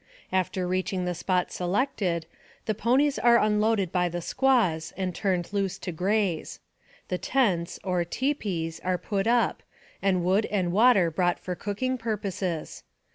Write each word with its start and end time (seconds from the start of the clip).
After 0.31 0.67
reaching 0.67 1.05
the 1.05 1.13
spot 1.13 1.51
selected, 1.51 2.25
the 2.65 2.73
ponies 2.73 3.19
are 3.19 3.37
unloaded 3.37 3.91
by 3.91 4.09
the 4.09 4.19
squaws, 4.19 4.91
and 4.97 5.13
turned 5.13 5.53
loose 5.53 5.77
to 5.77 5.91
graze. 5.91 6.59
The 7.09 7.19
tents, 7.19 7.77
or" 7.83 8.03
tipis," 8.19 8.79
are 8.83 8.97
put 8.97 9.27
up, 9.27 9.61
and 10.01 10.23
wood 10.23 10.47
and 10.47 10.71
water 10.71 11.11
brought 11.11 11.37
for 11.37 11.53
cooking 11.53 11.99
purposes. 11.99 12.81